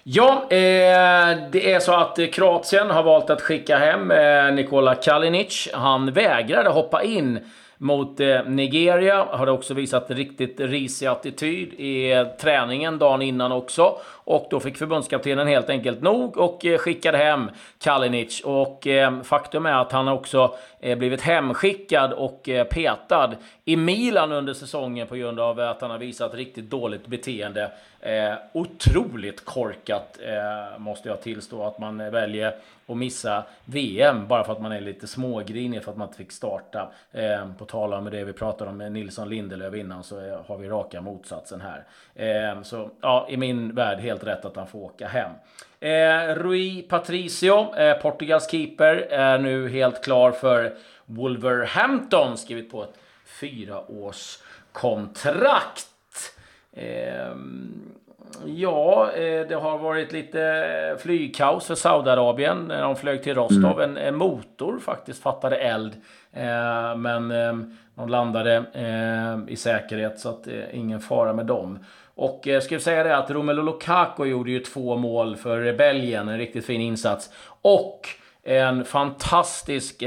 Ja, 0.04 0.44
eh, 0.44 1.38
det 1.52 1.74
är 1.74 1.80
så 1.80 1.94
att 1.94 2.20
Kroatien 2.34 2.90
har 2.90 3.04
valt 3.04 3.30
att 3.30 3.42
skicka 3.42 3.78
hem 3.78 4.12
eh, 4.12 4.54
Nikola 4.54 4.96
Kalinic. 4.96 5.70
Han 5.74 6.12
vägrade 6.12 6.70
hoppa 6.70 7.04
in 7.04 7.40
mot 7.82 8.20
eh, 8.20 8.44
Nigeria 8.46 9.28
har 9.30 9.46
det 9.46 9.52
också 9.52 9.74
visat 9.74 10.12
riktigt 10.12 10.60
risig 10.60 11.08
attityd 11.08 11.74
i 11.74 12.12
eh, 12.12 12.28
träningen 12.28 13.00
dagen 13.00 13.22
innan 13.22 13.52
också. 13.52 13.98
Och 14.08 14.48
då 14.50 14.60
fick 14.60 14.78
förbundskaptenen 14.78 15.48
helt 15.48 15.70
enkelt 15.70 16.02
nog 16.02 16.38
och 16.38 16.66
eh, 16.66 16.78
skickade 16.78 17.18
hem 17.18 17.50
Kalinic. 17.80 18.42
Och 18.42 18.88
faktum 19.24 19.66
är 19.66 19.74
att 19.74 19.92
han 19.92 20.08
också 20.08 20.56
blivit 20.82 21.22
hemskickad 21.22 22.14
och 22.14 22.50
petad 22.70 23.34
i 23.66 23.76
Milan 23.76 24.32
under 24.32 24.54
säsongen 24.54 25.08
på 25.08 25.16
grund 25.16 25.40
av 25.40 25.60
att 25.60 25.82
han 25.82 25.92
har 25.92 25.98
visat 25.98 26.36
riktigt 26.36 26.70
dåligt 26.70 27.08
beteende. 27.08 27.72
Eh, 28.04 28.34
otroligt 28.54 29.46
korkat, 29.46 30.20
eh, 30.26 30.80
måste 30.80 31.10
jag 31.10 31.22
tillstå, 31.22 31.64
att 31.64 31.80
man 31.80 32.12
väljer 32.12 32.54
och 32.92 32.98
missa 32.98 33.44
VM 33.66 34.28
bara 34.28 34.44
för 34.44 34.54
att 34.54 34.62
man 34.62 34.72
är 34.72 34.82
lite 34.82 35.08
smågrinig 35.08 35.84
för 35.84 35.92
att 35.92 35.98
man 35.98 36.08
inte 36.08 36.18
fick 36.18 36.32
starta. 36.32 36.92
Eh, 37.12 37.54
på 37.58 37.66
tal 37.66 37.94
om 37.94 38.06
det 38.06 38.24
vi 38.24 38.34
pratade 38.34 38.72
om 38.72 38.78
med 38.78 38.92
Nilsson 38.92 39.30
Lindelöf 39.30 39.76
innan 39.76 40.04
så 40.04 40.44
har 40.48 40.58
vi 40.58 40.68
raka 40.68 41.02
motsatsen 41.02 41.62
här. 41.62 41.86
Eh, 42.16 42.62
så 42.62 42.90
ja, 43.02 43.28
i 43.30 43.38
min 43.38 43.76
värld 43.76 44.00
helt 44.00 44.24
rätt 44.24 44.46
att 44.46 44.56
han 44.56 44.68
får 44.68 44.80
åka 44.80 45.08
hem. 45.08 45.32
Eh, 45.80 46.36
Rui 46.36 46.82
Patricio, 46.82 47.76
eh, 47.76 48.02
Portugals 48.02 48.52
keeper, 48.52 48.96
är 49.12 49.38
nu 49.38 49.70
helt 49.70 50.04
klar 50.04 50.32
för 50.32 50.74
Wolverhampton. 51.06 52.38
Skrivit 52.38 52.72
på 52.72 52.84
ett 52.84 52.94
fyraårskontrakt. 53.26 55.88
Eh, 56.74 57.36
Ja, 58.46 59.12
eh, 59.12 59.48
det 59.48 59.56
har 59.56 59.78
varit 59.78 60.12
lite 60.12 60.98
flygkaos 61.00 61.68
för 61.68 61.76
Saudiarabien 61.76 62.66
när 62.68 62.82
de 62.82 62.96
flög 62.96 63.24
till 63.24 63.36
Rostov. 63.36 63.82
Mm. 63.82 63.98
En, 63.98 64.16
motor 64.16 64.80
faktiskt 64.80 65.24
fattade 65.24 65.56
eld. 65.56 65.94
Eh, 66.34 66.96
men 66.96 67.32
eh, 67.32 67.54
de 67.96 68.10
landade 68.10 68.64
i 69.48 69.56
säkerhet 69.56 70.20
så 70.20 70.30
att 70.30 70.48
ingen 70.72 71.00
fara 71.00 71.34
med 71.34 71.46
dem. 71.46 71.80
Och 72.16 72.42
jag 72.44 72.64
ska 72.64 72.80
säga 72.80 73.04
det 73.04 73.18
att 73.18 73.32
Romelu 73.32 73.62
Lukaku 73.64 74.26
gjorde 74.26 74.52
ju 74.52 74.60
två 74.60 74.98
mål 74.98 75.36
för 75.36 75.74
Belgien. 75.74 76.30
En 76.30 76.38
riktigt 76.38 76.66
fin 76.66 76.82
insats. 76.82 77.30
Och 77.62 78.08
en 78.44 78.86
fantastisk 78.86 80.04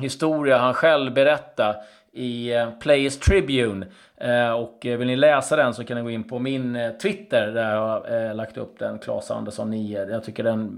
historia 0.00 0.58
han 0.58 0.74
själv 0.74 1.14
berättade 1.14 1.76
i 2.14 2.54
eh, 2.54 2.70
Players 2.70 3.18
Tribune. 3.18 3.86
Eh, 4.16 4.52
och 4.52 4.86
eh, 4.86 4.98
vill 4.98 5.06
ni 5.06 5.16
läsa 5.16 5.56
den 5.56 5.74
så 5.74 5.84
kan 5.84 5.96
ni 5.96 6.02
gå 6.02 6.10
in 6.10 6.24
på 6.24 6.38
min 6.38 6.92
Twitter 7.02 7.46
där 7.46 7.74
jag 7.74 7.80
har 7.80 8.34
lagt 8.34 8.56
upp 8.56 8.78
den, 8.78 8.98
Claes 8.98 9.30
Andersson 9.30 9.70
9. 9.70 10.04
Jag 10.04 10.24
tycker 10.24 10.42
den 10.42 10.60
är 10.60 10.68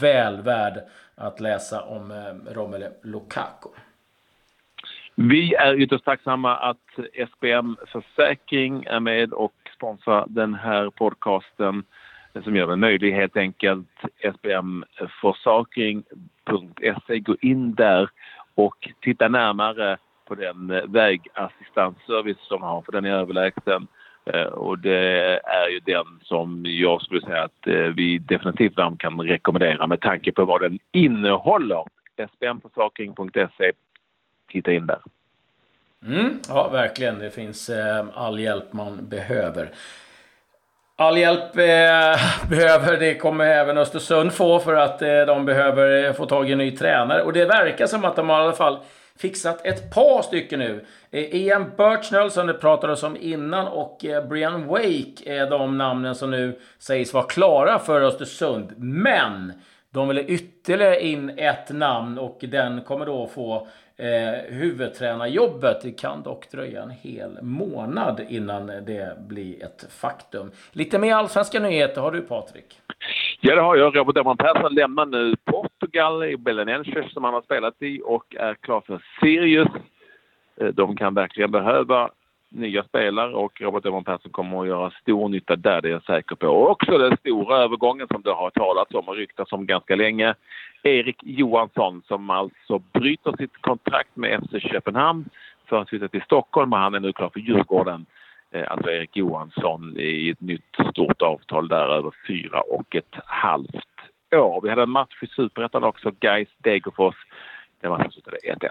väl 0.00 0.42
värd 0.42 0.80
att 1.14 1.40
läsa 1.40 1.82
om 1.82 2.12
Romelu 2.50 2.86
Lukaku. 3.02 3.68
Vi 5.14 5.54
är 5.54 5.74
ytterst 5.74 6.04
tacksamma 6.04 6.56
att 6.56 6.76
SBM 7.28 7.76
Försäkring 7.86 8.84
är 8.84 9.00
med 9.00 9.32
och 9.32 9.54
sponsrar 9.76 10.24
den 10.28 10.54
här 10.54 10.90
podcasten 10.90 11.84
som 12.44 12.56
gör 12.56 12.66
det 12.66 12.76
möjligt 12.76 13.14
helt 13.14 13.36
enkelt. 13.36 13.88
sbmförsakring.se. 14.34 17.18
Gå 17.18 17.36
in 17.40 17.74
där 17.74 18.10
och 18.54 18.88
titta 19.00 19.28
närmare 19.28 19.98
på 20.24 20.34
den 20.34 20.70
eh, 20.70 20.82
vägassistansservice 20.88 22.40
som 22.40 22.60
man 22.60 22.70
har, 22.70 22.82
för 22.82 22.92
den 22.92 23.04
är 23.04 23.10
överlägsen. 23.10 23.86
Eh, 24.24 24.46
och 24.46 24.78
det 24.78 25.40
är 25.44 25.68
ju 25.68 25.80
den 25.80 26.20
som 26.22 26.62
jag 26.66 27.02
skulle 27.02 27.20
säga 27.20 27.42
att 27.42 27.66
eh, 27.66 27.74
vi 27.74 28.18
definitivt 28.18 28.76
kan 28.98 29.20
rekommendera 29.20 29.86
med 29.86 30.00
tanke 30.00 30.32
på 30.32 30.44
vad 30.44 30.60
den 30.60 30.78
innehåller. 30.92 31.84
spmförsäkring.se, 32.36 33.72
Titta 34.48 34.72
in 34.72 34.86
där. 34.86 35.00
Mm, 36.06 36.40
ja, 36.48 36.68
verkligen. 36.68 37.18
Det 37.18 37.30
finns 37.30 37.70
all 38.14 38.40
hjälp 38.40 38.72
man 38.72 39.08
behöver. 39.08 39.70
All 40.96 41.18
hjälp 41.18 41.56
eh, 41.56 42.48
behöver, 42.48 42.96
det 42.96 43.14
kommer 43.14 43.44
även 43.44 43.78
Östersund 43.78 44.32
få 44.32 44.58
för 44.58 44.74
att 44.74 45.02
eh, 45.02 45.20
de 45.26 45.44
behöver 45.44 46.12
få 46.12 46.26
tag 46.26 46.48
i 46.48 46.52
en 46.52 46.58
ny 46.58 46.70
tränare. 46.70 47.22
Och 47.22 47.32
det 47.32 47.44
verkar 47.44 47.86
som 47.86 48.04
att 48.04 48.16
de 48.16 48.28
har 48.28 48.40
i 48.40 48.42
alla 48.42 48.52
fall 48.52 48.78
fixat 49.18 49.66
ett 49.66 49.94
par 49.94 50.22
stycken 50.22 50.58
nu. 50.58 50.84
Eh, 51.10 51.34
Ian 51.34 51.70
Birchnell 51.76 52.30
som 52.30 52.46
det 52.46 52.54
pratades 52.54 53.02
om 53.02 53.16
innan 53.16 53.68
och 53.68 54.04
eh, 54.04 54.28
Brian 54.28 54.66
Wake 54.66 55.22
är 55.24 55.50
de 55.50 55.78
namnen 55.78 56.14
som 56.14 56.30
nu 56.30 56.58
sägs 56.78 57.14
vara 57.14 57.24
klara 57.24 57.78
för 57.78 58.00
Östersund. 58.00 58.72
Men 58.76 59.52
de 59.90 60.08
vill 60.08 60.18
ytterligare 60.18 61.02
in 61.02 61.30
ett 61.38 61.70
namn 61.70 62.18
och 62.18 62.38
den 62.40 62.82
kommer 62.82 63.06
då 63.06 63.26
få 63.26 63.68
eh, 63.96 64.32
huvudtränarjobbet. 64.48 65.80
Det 65.82 65.92
kan 65.92 66.22
dock 66.22 66.50
dröja 66.50 66.82
en 66.82 66.90
hel 66.90 67.42
månad 67.42 68.20
innan 68.28 68.66
det 68.66 69.16
blir 69.18 69.64
ett 69.64 69.86
faktum. 69.90 70.50
Lite 70.72 70.98
mer 70.98 71.14
allsvenska 71.14 71.60
nyheter 71.60 72.00
har 72.00 72.10
du 72.10 72.20
Patrik? 72.20 72.80
Ja, 73.46 73.54
det 73.54 73.60
har 73.60 73.76
jag. 73.76 73.96
Robert 73.96 74.16
Edman 74.16 74.36
Persson 74.36 74.74
lämnar 74.74 75.06
nu 75.06 75.36
Portugal 75.44 76.24
i 76.24 76.36
Belenenses 76.36 77.12
som 77.12 77.24
han 77.24 77.34
har 77.34 77.42
spelat 77.42 77.82
i 77.82 78.00
och 78.04 78.36
är 78.36 78.54
klar 78.54 78.82
för 78.86 79.04
Sirius. 79.20 79.68
Eh, 80.60 80.66
de 80.66 80.96
kan 80.96 81.14
verkligen 81.14 81.50
behöva 81.50 82.10
nya 82.48 82.84
spelare 82.84 83.34
och 83.34 83.60
Robert 83.60 83.86
Edman 83.86 84.04
Persson 84.04 84.32
kommer 84.32 84.60
att 84.60 84.66
göra 84.66 84.90
stor 84.90 85.28
nytta 85.28 85.56
där, 85.56 85.82
det 85.82 85.88
är 85.88 85.92
jag 85.92 86.04
säker 86.04 86.36
på. 86.36 86.46
Och 86.46 86.70
också 86.70 86.98
den 86.98 87.16
stora 87.16 87.56
övergången 87.56 88.08
som 88.08 88.22
det 88.22 88.32
har 88.32 88.50
talats 88.50 88.94
om 88.94 89.08
och 89.08 89.16
ryktats 89.16 89.52
om 89.52 89.66
ganska 89.66 89.96
länge. 89.96 90.34
Erik 90.82 91.20
Johansson 91.22 92.02
som 92.06 92.30
alltså 92.30 92.78
bryter 92.78 93.36
sitt 93.36 93.60
kontrakt 93.60 94.16
med 94.16 94.40
FC 94.42 94.62
Köpenhamn 94.70 95.24
för 95.68 95.82
att 95.82 95.88
flytta 95.88 96.08
till 96.08 96.22
Stockholm 96.22 96.72
och 96.72 96.78
han 96.78 96.94
är 96.94 97.00
nu 97.00 97.12
klar 97.12 97.28
för 97.28 97.40
Djurgården. 97.40 98.06
Eh, 98.54 98.64
alltså 98.68 98.90
Erik 98.90 99.16
Johansson 99.16 99.96
i 99.98 100.30
ett 100.30 100.40
nytt 100.40 100.76
stort 100.92 101.22
avtal 101.22 101.68
där 101.68 101.96
över 101.98 102.10
fyra 102.28 102.60
och 102.60 102.96
ett 102.96 103.14
halvt 103.24 103.74
år. 104.36 104.60
Vi 104.62 104.68
hade 104.68 104.82
en 104.82 104.90
match 104.90 105.22
i 105.22 105.26
Superettan 105.26 105.84
också, 105.84 106.12
Gais 106.20 106.48
Degerfors. 106.58 107.14
Den 107.80 107.90
matchen 107.90 108.10
slutade 108.10 108.36
1-1. 108.36 108.70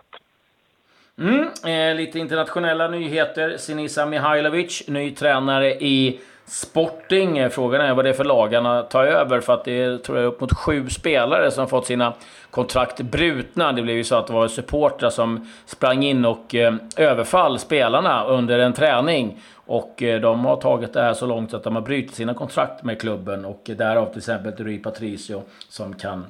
Mm, 1.18 1.48
eh, 1.66 1.96
lite 1.96 2.20
internationella 2.20 2.88
nyheter. 2.88 3.58
Sinisa 3.58 4.06
Mihailovic, 4.06 4.88
ny 4.88 5.12
tränare 5.12 5.72
i 5.72 6.20
Sporting. 6.46 7.38
Eh, 7.38 7.50
frågan 7.50 7.82
är 7.82 7.94
vad 7.94 8.06
det 8.06 8.10
är 8.10 8.14
för 8.14 8.24
lag 8.24 8.54
han 8.54 8.90
tar 8.90 9.06
över, 9.06 9.42
för 9.42 9.54
att 9.54 9.66
det 9.66 9.82
är 9.82 9.98
tror 9.98 10.18
jag, 10.18 10.28
upp 10.28 10.42
mot 10.42 10.54
sju 10.54 10.90
spelare 10.90 11.52
som 11.52 11.68
fått 11.68 11.86
sina 11.86 12.14
kontrakt 12.52 13.02
brutna. 13.02 13.72
Det 13.72 13.82
blev 13.82 13.96
ju 13.96 14.04
så 14.04 14.16
att 14.16 14.28
det 14.28 14.34
var 14.34 14.48
supportrar 14.48 15.10
som 15.10 15.48
sprang 15.66 16.04
in 16.04 16.26
och 16.26 16.56
eh, 16.56 16.74
överfall 16.98 17.60
spelarna 17.60 18.26
under 18.26 18.60
en 18.60 18.74
träning. 18.74 19.38
Och 19.66 20.04
eh, 20.04 20.22
de 20.22 20.46
har 20.46 20.56
tagit 20.56 20.94
det 20.94 21.02
här 21.02 21.14
så 21.14 21.26
långt 21.26 21.54
att 21.54 21.64
de 21.64 21.76
har 21.76 21.82
brutit 21.82 22.16
sina 22.16 22.34
kontrakt 22.34 22.84
med 22.84 23.02
klubben 23.02 23.46
och 23.46 23.70
eh, 23.70 23.76
därav 23.76 24.10
till 24.10 24.18
exempel 24.18 24.54
Rui 24.56 24.78
Patricio 24.78 25.42
som 25.70 25.94
kan 25.94 26.26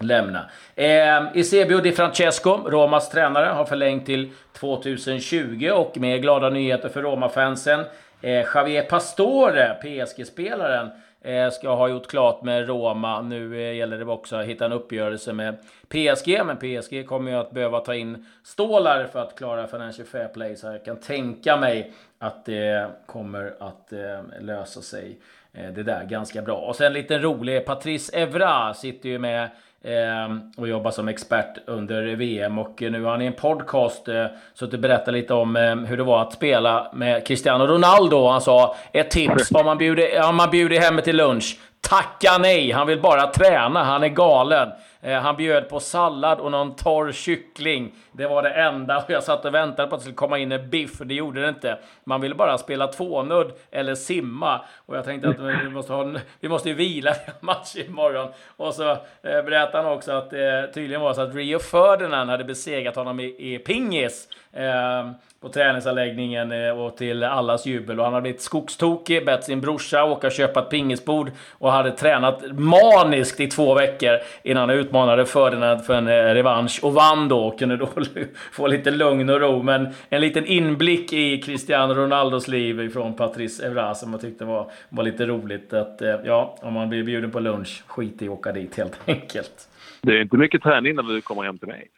lämna. 0.00 0.44
Eh, 0.74 1.26
Eusebio 1.34 1.80
Di 1.80 1.92
Francesco, 1.92 2.50
Romas 2.66 3.10
tränare, 3.10 3.46
har 3.46 3.64
förlängt 3.64 4.06
till 4.06 4.30
2020 4.52 5.70
och 5.74 5.98
med 5.98 6.22
glada 6.22 6.50
nyheter 6.50 6.88
för 6.88 7.02
Roma-fansen. 7.02 7.84
Eh, 8.20 8.44
Javier 8.54 8.82
Pastore, 8.82 9.76
PSG-spelaren, 9.82 10.90
Eh, 11.26 11.50
ska 11.50 11.74
ha 11.74 11.88
gjort 11.88 12.06
klart 12.06 12.42
med 12.42 12.68
Roma. 12.68 13.22
Nu 13.22 13.54
eh, 13.54 13.76
gäller 13.76 13.98
det 13.98 14.04
också 14.04 14.36
att 14.36 14.46
hitta 14.46 14.64
en 14.64 14.72
uppgörelse 14.72 15.32
med 15.32 15.56
PSG, 15.88 16.40
men 16.44 16.56
PSG 16.56 17.06
kommer 17.06 17.30
ju 17.30 17.36
att 17.36 17.50
behöva 17.50 17.80
ta 17.80 17.94
in 17.94 18.26
stålar 18.44 19.04
för 19.12 19.22
att 19.22 19.38
klara 19.38 19.66
Financial 19.66 20.06
Fair 20.06 20.28
Play, 20.28 20.56
så 20.56 20.66
jag 20.66 20.84
kan 20.84 20.96
tänka 20.96 21.56
mig 21.56 21.92
att 22.18 22.44
det 22.44 22.90
kommer 23.06 23.54
att 23.60 23.92
eh, 23.92 24.20
lösa 24.40 24.82
sig 24.82 25.18
det 25.52 25.82
där 25.82 26.04
ganska 26.04 26.42
bra. 26.42 26.56
Och 26.56 26.76
sen 26.76 26.92
lite 26.92 27.18
rolig, 27.18 27.66
Patrice 27.66 28.10
Evra 28.12 28.74
sitter 28.74 29.08
ju 29.08 29.18
med 29.18 29.48
Ehm, 29.84 30.52
och 30.56 30.68
jobbar 30.68 30.90
som 30.90 31.08
expert 31.08 31.58
under 31.66 32.16
VM 32.16 32.58
och 32.58 32.82
nu 32.82 33.02
har 33.02 33.10
han 33.10 33.22
i 33.22 33.26
en 33.26 33.32
podcast 33.32 34.08
eh, 34.08 34.26
suttit 34.54 34.74
och 34.74 34.80
berättat 34.80 35.14
lite 35.14 35.34
om 35.34 35.56
eh, 35.56 35.76
hur 35.76 35.96
det 35.96 36.02
var 36.02 36.22
att 36.22 36.32
spela 36.32 36.90
med 36.94 37.26
Cristiano 37.26 37.66
Ronaldo. 37.66 38.28
Han 38.28 38.40
sa 38.40 38.76
ett 38.92 39.10
tips 39.10 39.50
om 39.50 39.64
man 39.64 39.78
bjuder, 39.78 40.28
om 40.28 40.36
man 40.36 40.50
bjuder 40.50 40.80
hem 40.80 41.00
till 41.02 41.16
lunch. 41.16 41.58
Tacka 41.88 42.38
nej! 42.38 42.70
Han 42.70 42.86
vill 42.86 43.00
bara 43.00 43.26
träna, 43.26 43.84
han 43.84 44.02
är 44.02 44.08
galen. 44.08 44.70
Eh, 45.00 45.20
han 45.20 45.36
bjöd 45.36 45.68
på 45.68 45.80
sallad 45.80 46.40
och 46.40 46.50
någon 46.50 46.76
torr 46.76 47.12
kyckling. 47.12 47.92
Det 48.12 48.26
var 48.26 48.42
det 48.42 48.50
enda. 48.50 48.98
Och 48.98 49.10
jag 49.10 49.22
satt 49.22 49.44
och 49.44 49.54
väntade 49.54 49.88
på 49.88 49.94
att 49.94 50.00
det 50.00 50.02
skulle 50.02 50.16
komma 50.16 50.38
in 50.38 50.52
en 50.52 50.70
biff, 50.70 50.98
det 50.98 51.14
gjorde 51.14 51.42
det 51.42 51.48
inte. 51.48 51.78
Man 52.04 52.20
ville 52.20 52.34
bara 52.34 52.58
spela 52.58 52.86
tvånudd 52.86 53.52
eller 53.70 53.94
simma. 53.94 54.60
Och 54.86 54.96
jag 54.96 55.04
tänkte 55.04 55.28
att 55.28 55.38
eh, 55.38 55.44
vi 55.44 55.70
måste, 55.70 55.92
ha 55.92 56.02
en, 56.02 56.18
vi 56.40 56.48
måste 56.48 56.68
ju 56.68 56.74
vila 56.74 57.14
match 57.40 57.76
imorgon. 57.76 58.28
Och 58.56 58.74
så 58.74 58.90
eh, 58.90 58.96
berättade 59.22 59.84
han 59.84 59.92
också 59.92 60.12
att 60.12 60.30
det 60.30 60.58
eh, 60.58 60.70
tydligen 60.70 61.00
var 61.00 61.14
så 61.14 61.20
att 61.20 61.34
Rio 61.34 61.58
Ferdinand 61.58 62.30
hade 62.30 62.44
besegrat 62.44 62.96
honom 62.96 63.20
i, 63.20 63.54
i 63.54 63.58
pingis. 63.58 64.28
Eh, 64.56 65.10
på 65.40 65.48
träningsanläggningen 65.48 66.52
eh, 66.52 66.78
och 66.78 66.96
till 66.96 67.24
allas 67.24 67.66
jubel. 67.66 67.98
Och 67.98 68.04
han 68.04 68.14
hade 68.14 68.22
blivit 68.22 68.40
skogstokig, 68.40 69.26
bett 69.26 69.44
sin 69.44 69.60
brorsa 69.60 70.04
åka 70.04 70.26
och 70.26 70.32
köpa 70.32 70.60
ett 70.60 70.70
pingisbord 70.70 71.30
och 71.52 71.72
hade 71.72 71.90
tränat 71.90 72.42
maniskt 72.52 73.40
i 73.40 73.46
två 73.46 73.74
veckor 73.74 74.18
innan 74.42 74.68
han 74.68 74.78
utmanade 74.78 75.26
Ferdinand 75.26 75.84
för 75.84 75.94
en 75.94 76.08
eh, 76.08 76.34
revansch 76.34 76.80
och 76.82 76.94
vann 76.94 77.28
då 77.28 77.46
och 77.46 77.58
kunde 77.58 77.76
då 77.76 77.88
få 78.52 78.66
lite 78.66 78.90
lugn 78.90 79.30
och 79.30 79.40
ro. 79.40 79.62
Men 79.62 79.88
en 80.08 80.20
liten 80.20 80.46
inblick 80.46 81.12
i 81.12 81.42
Cristiano 81.42 81.94
Ronaldos 81.94 82.48
liv 82.48 82.90
från 82.92 83.14
Patrice 83.14 83.60
Evra 83.60 83.94
som 83.94 84.12
jag 84.12 84.20
tyckte 84.20 84.44
var, 84.44 84.70
var 84.88 85.04
lite 85.04 85.26
roligt. 85.26 85.72
Att 85.72 86.02
eh, 86.02 86.14
ja, 86.24 86.56
om 86.60 86.72
man 86.72 86.88
blir 86.88 87.02
bjuden 87.02 87.30
på 87.30 87.40
lunch, 87.40 87.82
skit 87.86 88.22
i 88.22 88.24
att 88.24 88.30
åka 88.30 88.52
dit 88.52 88.76
helt 88.76 89.00
enkelt. 89.06 89.68
Det 90.00 90.12
är 90.12 90.22
inte 90.22 90.36
mycket 90.36 90.62
träning 90.62 90.94
när 90.94 91.02
du 91.02 91.20
kommer 91.20 91.42
hem 91.42 91.58
till 91.58 91.68
mig. 91.68 91.88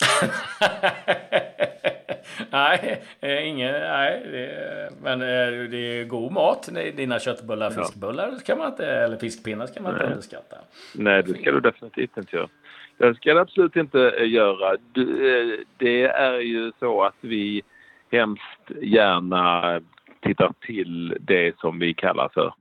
nej, 2.50 3.02
eh, 3.20 3.48
ingen, 3.48 3.72
nej 3.72 4.22
det, 4.32 4.90
men 5.02 5.22
eh, 5.22 5.68
det 5.70 6.00
är 6.00 6.04
god 6.04 6.32
mat. 6.32 6.68
Dina 6.96 7.18
köttbullar, 7.18 7.72
ja. 7.76 7.84
fiskbullar 7.84 8.38
kan 8.46 8.58
man 8.58 8.70
inte, 8.70 8.86
eller 8.86 9.16
fiskpinnar 9.16 9.66
ska 9.66 9.82
man 9.82 9.92
nej. 9.92 10.02
inte 10.02 10.12
underskatta. 10.12 10.56
Nej, 10.94 11.22
det 11.22 11.40
ska 11.40 11.52
du 11.52 11.60
definitivt 11.60 12.16
inte 12.16 12.36
göra. 12.36 12.48
Det 12.98 13.14
ska 13.14 13.34
du 13.34 13.40
absolut 13.40 13.76
inte 13.76 14.10
eh, 14.10 14.28
göra. 14.28 14.76
Det 15.76 16.04
är 16.04 16.38
ju 16.38 16.72
så 16.78 17.02
att 17.02 17.16
vi 17.20 17.62
hemskt 18.12 18.70
gärna 18.82 19.80
tittar 20.20 20.52
till 20.66 21.16
det 21.20 21.58
som 21.58 21.78
vi 21.78 21.94
kallar 21.94 22.28
för 22.28 22.54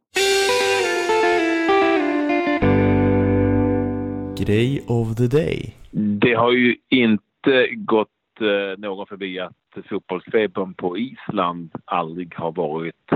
Grej 4.36 4.84
of 4.88 5.16
the 5.16 5.28
day. 5.28 5.83
Det 5.96 6.34
har 6.34 6.52
ju 6.52 6.76
inte 6.90 7.68
gått 7.76 8.10
någon 8.78 9.08
förbi 9.08 9.40
att 9.40 9.86
fotbollsfebern 9.90 10.74
på 10.74 10.98
Island 10.98 11.72
aldrig 11.86 12.36
har 12.36 12.52
varit 12.52 13.12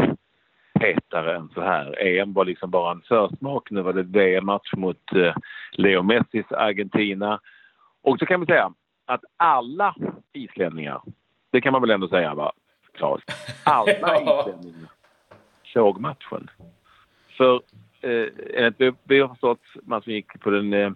hetare 0.80 1.36
än 1.36 1.50
så 1.50 1.62
här. 1.62 2.02
EM 2.02 2.34
var 2.34 2.46
liksom 2.46 2.72
bara 2.72 2.92
en 2.92 3.02
försmak. 3.02 3.72
Nu 3.72 3.82
var 3.82 3.94
det 3.94 4.04
VM-match 4.04 4.74
mot 4.74 5.14
eh, 5.16 5.36
Leo 5.72 6.04
Messis 6.04 6.52
Argentina. 6.52 7.40
Och 8.02 8.20
så 8.20 8.26
kan 8.26 8.40
vi 8.40 8.46
säga 8.46 8.74
att 9.06 9.22
alla 9.38 9.96
islänningar, 10.34 11.02
det 11.52 11.62
kan 11.62 11.72
man 11.72 11.82
väl 11.82 11.92
ändå 11.92 12.08
säga 12.08 12.36
va, 12.36 12.52
Claes? 12.94 13.22
Alla 13.64 13.92
islänningar 14.22 14.90
såg 15.64 16.00
matchen. 16.00 16.50
För 17.38 17.62
eh, 18.02 18.28
enligt 18.54 18.80
vad 18.80 18.96
vi 19.04 19.20
har 19.20 19.28
förstått, 19.28 19.64
man 19.84 20.02
som 20.02 20.14
gick 20.14 20.40
på 20.40 20.50
den 20.50 20.74
eh, 20.74 20.92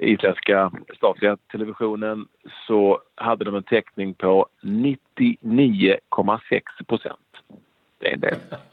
isländska 0.00 0.70
statliga 0.96 1.36
televisionen 1.52 2.26
så 2.66 3.00
hade 3.14 3.44
de 3.44 3.54
en 3.54 3.62
täckning 3.62 4.14
på 4.14 4.46
99,6 4.62 6.62
procent. 6.86 7.18
Det 7.98 8.08
är 8.08 8.12
en 8.12 8.20
del. 8.20 8.34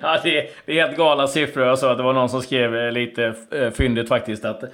ja, 0.00 0.20
det, 0.22 0.38
är, 0.38 0.46
det 0.66 0.78
är 0.78 0.86
helt 0.86 0.98
galna 0.98 1.26
siffror. 1.26 1.66
Jag 1.66 1.78
såg 1.78 1.90
att 1.90 1.96
det 1.96 2.02
var 2.02 2.12
någon 2.12 2.28
som 2.28 2.42
skrev 2.42 2.76
eh, 2.76 2.92
lite 2.92 3.34
eh, 3.50 3.70
fyndigt 3.70 4.08
faktiskt 4.08 4.44
att 4.44 4.62
eh, 4.62 4.68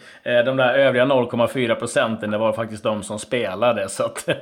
de 0.45 0.57
där 0.57 0.75
övriga 0.75 1.05
0,4 1.05 1.75
procenten, 1.75 2.31
det 2.31 2.39
var 2.39 2.53
faktiskt 2.53 2.83
de 2.83 3.03
som 3.03 3.19
spelade. 3.19 3.89
Så 3.89 4.05
att, 4.05 4.27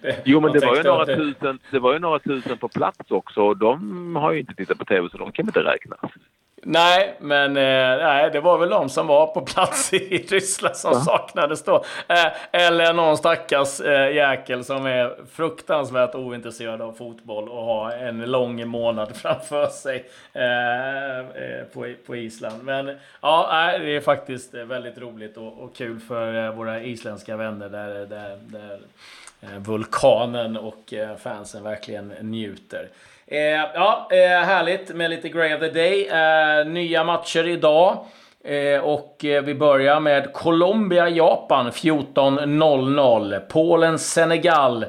det, 0.00 0.22
Jo, 0.24 0.40
men 0.40 0.52
de 0.52 0.58
det 0.58 0.66
var, 0.66 0.76
ju 0.76 0.82
några 0.82 1.04
det. 1.04 1.16
tusen, 1.16 1.58
det 1.70 1.78
var 1.78 1.92
ju 1.92 1.98
några 1.98 2.18
tusen 2.18 2.58
på 2.58 2.68
plats 2.68 3.10
också 3.10 3.40
och 3.40 3.56
de 3.56 4.16
har 4.16 4.32
ju 4.32 4.40
inte 4.40 4.54
tittat 4.54 4.78
på 4.78 4.84
tv 4.84 5.08
så 5.10 5.18
de 5.18 5.32
kan 5.32 5.46
inte 5.46 5.60
räknas. 5.60 6.10
Nej, 6.62 7.16
men 7.20 7.56
eh, 7.56 8.04
nej, 8.04 8.30
det 8.30 8.40
var 8.40 8.58
väl 8.58 8.68
de 8.68 8.88
som 8.88 9.06
var 9.06 9.26
på 9.26 9.40
plats 9.40 9.92
i 9.92 9.98
Ryssland 10.30 10.76
som 10.76 10.94
saknades 10.94 11.64
då. 11.64 11.84
Eh, 12.08 12.26
eller 12.52 12.92
någon 12.92 13.16
stackars 13.16 13.80
eh, 13.80 14.14
jäkel 14.14 14.64
som 14.64 14.86
är 14.86 15.16
fruktansvärt 15.32 16.14
ointresserad 16.14 16.82
av 16.82 16.92
fotboll 16.92 17.48
och 17.48 17.64
har 17.64 17.90
en 17.90 18.30
lång 18.30 18.68
månad 18.68 19.16
framför 19.16 19.66
sig 19.66 20.04
på, 21.72 21.94
på 22.06 22.16
Island. 22.16 22.64
Men 22.64 22.96
ja, 23.20 23.48
nej, 23.52 23.78
det 23.78 23.96
är 23.96 24.00
faktiskt 24.00 24.54
väldigt 24.54 24.98
roligt 24.98 25.36
och, 25.36 25.58
och 25.58 25.76
kul 25.76 26.00
för 26.00 26.50
våra 26.50 26.82
isländska 26.82 27.36
vänner 27.36 27.68
där, 27.68 28.06
där, 28.06 28.38
där 28.42 28.78
vulkanen 29.58 30.56
och 30.56 30.94
fansen 31.18 31.62
verkligen 31.62 32.08
njuter. 32.20 32.88
Eh, 33.30 33.70
ja, 33.74 34.08
eh, 34.10 34.46
härligt 34.46 34.94
med 34.94 35.10
lite 35.10 35.28
Grey 35.28 35.54
of 35.54 35.60
the 35.60 35.68
Day. 35.68 36.06
Eh, 36.06 36.66
nya 36.66 37.04
matcher 37.04 37.46
idag. 37.46 38.04
Eh, 38.44 38.80
och 38.80 39.24
eh, 39.24 39.42
vi 39.42 39.54
börjar 39.54 40.00
med 40.00 40.32
Colombia-Japan 40.32 41.70
14.00. 41.70 43.40
Polen-Senegal 43.40 44.86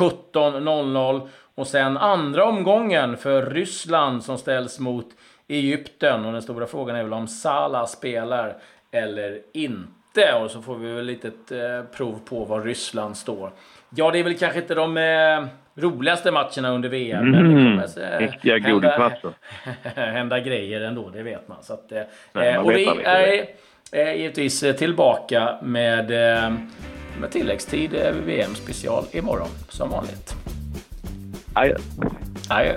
17.00. 0.00 1.28
Och 1.54 1.66
sen 1.66 1.96
andra 1.96 2.44
omgången 2.44 3.16
för 3.16 3.42
Ryssland 3.42 4.24
som 4.24 4.38
ställs 4.38 4.78
mot 4.78 5.06
Egypten. 5.48 6.24
Och 6.24 6.32
den 6.32 6.42
stora 6.42 6.66
frågan 6.66 6.96
är 6.96 7.02
väl 7.02 7.12
om 7.12 7.28
Salah 7.28 7.86
spelar 7.86 8.56
eller 8.90 9.40
inte. 9.52 9.97
Och 10.44 10.50
så 10.50 10.62
får 10.62 10.74
vi 10.76 10.92
väl 10.92 11.04
lite 11.04 11.28
eh, 11.28 11.96
prov 11.96 12.20
på 12.24 12.44
var 12.44 12.60
Ryssland 12.60 13.16
står. 13.16 13.50
Ja, 13.96 14.10
det 14.10 14.18
är 14.18 14.24
väl 14.24 14.38
kanske 14.38 14.58
inte 14.60 14.74
de 14.74 14.96
eh, 14.96 15.46
roligaste 15.82 16.30
matcherna 16.30 16.70
under 16.70 16.88
VM. 16.88 17.30
Men 17.30 17.42
det 17.48 17.54
kommer 17.54 18.12
eh, 18.14 18.18
Riktiga 18.18 18.54
hända- 18.58 18.70
godismatcher. 18.70 19.32
hända 20.12 20.40
grejer 20.40 20.80
ändå, 20.80 21.08
det 21.08 21.22
vet 21.22 21.48
man. 21.48 21.62
Så 21.62 21.72
att, 21.72 21.92
eh, 21.92 22.02
Nej, 22.32 22.54
man 22.54 22.64
och 22.64 22.70
vi 22.70 22.84
är 23.04 23.46
eh, 23.92 24.14
givetvis 24.14 24.60
tillbaka 24.78 25.58
med, 25.62 26.10
eh, 26.10 26.50
med 27.20 27.30
tilläggstid 27.30 27.94
eh, 27.94 28.12
VM-special 28.26 29.04
imorgon, 29.12 29.48
som 29.68 29.90
vanligt. 29.90 30.34
Adjö. 31.54 31.76
Adjö. 32.50 32.76